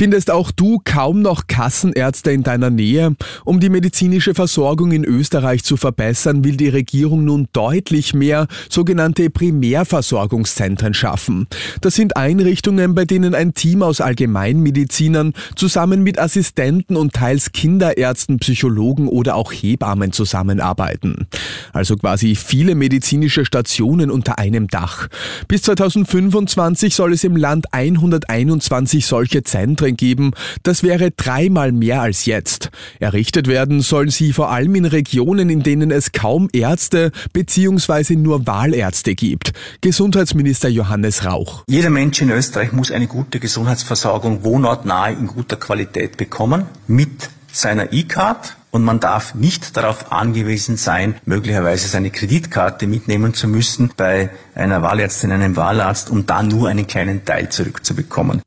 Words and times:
Findest 0.00 0.30
auch 0.30 0.50
du 0.50 0.80
kaum 0.82 1.20
noch 1.20 1.46
Kassenärzte 1.46 2.30
in 2.30 2.42
deiner 2.42 2.70
Nähe? 2.70 3.16
Um 3.44 3.60
die 3.60 3.68
medizinische 3.68 4.32
Versorgung 4.32 4.92
in 4.92 5.04
Österreich 5.04 5.62
zu 5.62 5.76
verbessern, 5.76 6.42
will 6.42 6.56
die 6.56 6.70
Regierung 6.70 7.26
nun 7.26 7.48
deutlich 7.52 8.14
mehr 8.14 8.46
sogenannte 8.70 9.28
Primärversorgungszentren 9.28 10.94
schaffen. 10.94 11.48
Das 11.82 11.96
sind 11.96 12.16
Einrichtungen, 12.16 12.94
bei 12.94 13.04
denen 13.04 13.34
ein 13.34 13.52
Team 13.52 13.82
aus 13.82 14.00
Allgemeinmedizinern 14.00 15.34
zusammen 15.54 16.02
mit 16.02 16.18
Assistenten 16.18 16.96
und 16.96 17.12
teils 17.12 17.52
Kinderärzten, 17.52 18.38
Psychologen 18.38 19.06
oder 19.06 19.34
auch 19.34 19.52
Hebammen 19.52 20.12
zusammenarbeiten. 20.12 21.26
Also 21.74 21.98
quasi 21.98 22.36
viele 22.36 22.74
medizinische 22.74 23.44
Stationen 23.44 24.10
unter 24.10 24.38
einem 24.38 24.66
Dach. 24.66 25.08
Bis 25.46 25.60
2025 25.60 26.94
soll 26.94 27.12
es 27.12 27.22
im 27.22 27.36
Land 27.36 27.74
121 27.74 29.04
solche 29.04 29.42
Zentren 29.42 29.89
Zentren 29.90 29.96
geben. 29.96 30.32
Das 30.62 30.82
wäre 30.82 31.10
dreimal 31.10 31.72
mehr 31.72 32.00
als 32.00 32.26
jetzt. 32.26 32.70
Errichtet 32.98 33.46
werden 33.46 33.80
sollen 33.80 34.10
sie 34.10 34.32
vor 34.32 34.50
allem 34.50 34.74
in 34.74 34.84
Regionen, 34.84 35.50
in 35.50 35.62
denen 35.62 35.90
es 35.90 36.12
kaum 36.12 36.48
Ärzte 36.52 37.12
bzw. 37.32 38.16
nur 38.16 38.46
Wahlärzte 38.46 39.14
gibt. 39.14 39.52
Gesundheitsminister 39.80 40.68
Johannes 40.68 41.24
Rauch. 41.24 41.64
Jeder 41.68 41.90
Mensch 41.90 42.20
in 42.20 42.30
Österreich 42.30 42.72
muss 42.72 42.90
eine 42.90 43.06
gute 43.06 43.40
Gesundheitsversorgung 43.40 44.44
wohnortnahe 44.44 45.12
in 45.12 45.26
guter 45.26 45.56
Qualität 45.56 46.16
bekommen 46.16 46.66
mit 46.86 47.30
seiner 47.52 47.92
E-Card 47.92 48.56
und 48.70 48.84
man 48.84 49.00
darf 49.00 49.34
nicht 49.34 49.76
darauf 49.76 50.12
angewiesen 50.12 50.76
sein, 50.76 51.16
möglicherweise 51.24 51.88
seine 51.88 52.10
Kreditkarte 52.10 52.86
mitnehmen 52.86 53.34
zu 53.34 53.48
müssen 53.48 53.90
bei 53.96 54.30
einer 54.54 54.82
Wahlärztin, 54.82 55.32
einem 55.32 55.56
Wahlarzt, 55.56 56.08
um 56.08 56.26
da 56.26 56.44
nur 56.44 56.68
einen 56.68 56.86
kleinen 56.86 57.24
Teil 57.24 57.48
zurückzubekommen. 57.48 58.42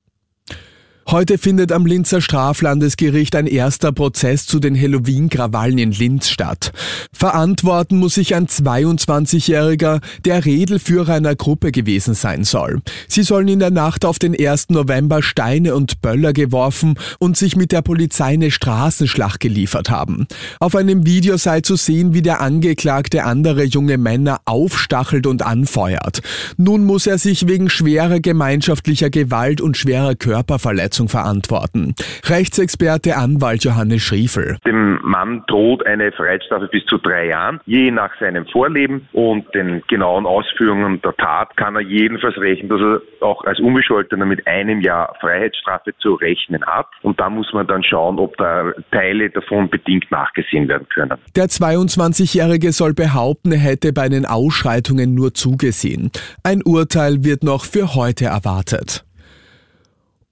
Heute 1.09 1.37
findet 1.37 1.71
am 1.71 1.85
Linzer 1.85 2.21
Straflandesgericht 2.21 3.35
ein 3.35 3.45
erster 3.45 3.91
Prozess 3.91 4.47
zu 4.47 4.59
den 4.59 4.79
Halloween-Krawallen 4.79 5.77
in 5.77 5.91
Linz 5.91 6.29
statt. 6.29 6.71
Verantworten 7.11 7.97
muss 7.97 8.15
sich 8.15 8.33
ein 8.35 8.47
22-Jähriger, 8.47 9.99
der 10.23 10.45
Redelführer 10.45 11.13
einer 11.13 11.35
Gruppe 11.35 11.71
gewesen 11.71 12.13
sein 12.13 12.45
soll. 12.45 12.81
Sie 13.07 13.23
sollen 13.23 13.49
in 13.49 13.59
der 13.59 13.69
Nacht 13.69 14.05
auf 14.05 14.17
den 14.17 14.33
1. 14.33 14.69
November 14.69 15.21
Steine 15.21 15.75
und 15.75 16.01
Böller 16.01 16.31
geworfen 16.31 16.95
und 17.19 17.37
sich 17.37 17.57
mit 17.57 17.73
der 17.73 17.81
Polizei 17.81 18.33
eine 18.33 18.49
Straßenschlacht 18.49 19.41
geliefert 19.41 19.89
haben. 19.89 20.25
Auf 20.59 20.75
einem 20.75 21.05
Video 21.05 21.37
sei 21.37 21.61
zu 21.61 21.75
sehen, 21.75 22.13
wie 22.13 22.21
der 22.21 22.39
Angeklagte 22.41 23.25
andere 23.25 23.63
junge 23.63 23.97
Männer 23.97 24.39
aufstachelt 24.45 25.27
und 25.27 25.43
anfeuert. 25.43 26.21
Nun 26.57 26.85
muss 26.85 27.07
er 27.07 27.17
sich 27.17 27.47
wegen 27.47 27.69
schwerer 27.69 28.21
gemeinschaftlicher 28.21 29.09
Gewalt 29.09 29.59
und 29.59 29.77
schwerer 29.77 30.15
Körperverletzung 30.15 30.92
Verletzung 30.93 31.09
verantworten. 31.09 31.95
Rechtsexperte 32.25 33.17
Anwalt 33.17 33.63
Johannes 33.63 34.01
Schriefel. 34.01 34.57
Dem 34.65 34.99
Mann 35.01 35.43
droht 35.47 35.85
eine 35.85 36.11
Freiheitsstrafe 36.11 36.67
bis 36.67 36.85
zu 36.85 36.97
drei 36.97 37.27
Jahren, 37.27 37.59
je 37.65 37.91
nach 37.91 38.11
seinem 38.19 38.45
Vorleben 38.45 39.07
und 39.11 39.45
den 39.55 39.81
genauen 39.87 40.25
Ausführungen 40.25 41.01
der 41.01 41.15
Tat 41.15 41.57
kann 41.57 41.75
er 41.75 41.81
jedenfalls 41.81 42.37
rechnen, 42.37 42.69
dass 42.69 42.79
er 42.79 43.01
auch 43.25 43.43
als 43.45 43.59
Unbescholtener 43.59 44.25
mit 44.25 44.45
einem 44.47 44.81
Jahr 44.81 45.15
Freiheitsstrafe 45.19 45.95
zu 45.97 46.13
rechnen 46.15 46.63
hat. 46.65 46.87
Und 47.01 47.19
da 47.19 47.29
muss 47.29 47.51
man 47.53 47.65
dann 47.67 47.83
schauen, 47.83 48.19
ob 48.19 48.37
da 48.37 48.71
Teile 48.91 49.29
davon 49.29 49.69
bedingt 49.69 50.11
nachgesehen 50.11 50.67
werden 50.67 50.87
können. 50.93 51.17
Der 51.35 51.45
22-Jährige 51.45 52.71
soll 52.71 52.93
behaupten, 52.93 53.51
er 53.51 53.59
hätte 53.59 53.93
bei 53.93 54.09
den 54.09 54.25
Ausschreitungen 54.25 55.15
nur 55.15 55.33
zugesehen. 55.33 56.11
Ein 56.43 56.61
Urteil 56.63 57.23
wird 57.23 57.43
noch 57.43 57.65
für 57.65 57.95
heute 57.95 58.25
erwartet. 58.25 59.05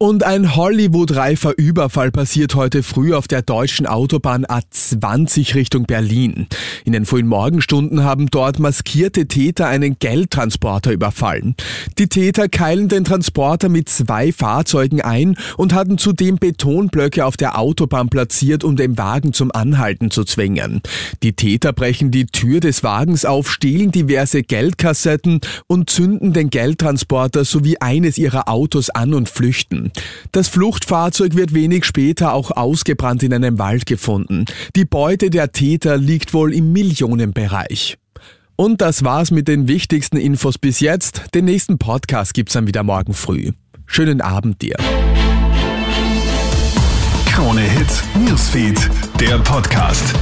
Und 0.01 0.23
ein 0.23 0.55
Hollywood-reifer 0.55 1.53
Überfall 1.59 2.09
passiert 2.09 2.55
heute 2.55 2.81
früh 2.81 3.13
auf 3.13 3.27
der 3.27 3.43
deutschen 3.43 3.85
Autobahn 3.85 4.47
A20 4.47 5.53
Richtung 5.53 5.83
Berlin. 5.83 6.47
In 6.85 6.93
den 6.93 7.05
frühen 7.05 7.27
Morgenstunden 7.27 8.03
haben 8.03 8.25
dort 8.31 8.57
maskierte 8.57 9.27
Täter 9.27 9.67
einen 9.67 9.99
Geldtransporter 9.99 10.91
überfallen. 10.91 11.53
Die 11.99 12.07
Täter 12.07 12.49
keilen 12.49 12.87
den 12.87 13.03
Transporter 13.03 13.69
mit 13.69 13.89
zwei 13.89 14.31
Fahrzeugen 14.31 15.01
ein 15.01 15.35
und 15.55 15.75
hatten 15.75 15.99
zudem 15.99 16.37
Betonblöcke 16.37 17.23
auf 17.23 17.37
der 17.37 17.59
Autobahn 17.59 18.09
platziert, 18.09 18.63
um 18.63 18.75
den 18.75 18.97
Wagen 18.97 19.33
zum 19.33 19.51
Anhalten 19.51 20.09
zu 20.09 20.23
zwingen. 20.23 20.81
Die 21.21 21.33
Täter 21.33 21.73
brechen 21.73 22.09
die 22.09 22.25
Tür 22.25 22.59
des 22.59 22.81
Wagens 22.81 23.23
auf, 23.23 23.51
stehlen 23.51 23.91
diverse 23.91 24.41
Geldkassetten 24.41 25.41
und 25.67 25.91
zünden 25.91 26.33
den 26.33 26.49
Geldtransporter 26.49 27.45
sowie 27.45 27.77
eines 27.77 28.17
ihrer 28.17 28.49
Autos 28.49 28.89
an 28.89 29.13
und 29.13 29.29
flüchten. 29.29 29.90
Das 30.31 30.47
Fluchtfahrzeug 30.47 31.35
wird 31.35 31.53
wenig 31.53 31.85
später 31.85 32.33
auch 32.33 32.51
ausgebrannt 32.51 33.23
in 33.23 33.33
einem 33.33 33.59
Wald 33.59 33.85
gefunden. 33.85 34.45
Die 34.75 34.85
Beute 34.85 35.29
der 35.29 35.51
Täter 35.51 35.97
liegt 35.97 36.33
wohl 36.33 36.53
im 36.53 36.71
Millionenbereich. 36.71 37.97
Und 38.55 38.81
das 38.81 39.03
war's 39.03 39.31
mit 39.31 39.47
den 39.47 39.67
wichtigsten 39.67 40.17
Infos 40.17 40.57
bis 40.57 40.79
jetzt. 40.81 41.23
Den 41.33 41.45
nächsten 41.45 41.77
Podcast 41.77 42.33
gibt's 42.33 42.53
dann 42.53 42.67
wieder 42.67 42.83
morgen 42.83 43.13
früh. 43.13 43.51
Schönen 43.87 44.21
Abend 44.21 44.61
dir. 44.61 44.75
Krone 47.25 47.61
Hits, 47.61 48.03
Newsfeed, 48.13 48.89
der 49.19 49.39
Podcast. 49.39 50.13